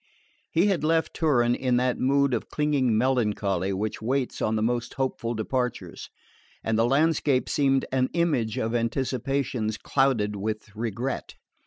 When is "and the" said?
6.63-6.87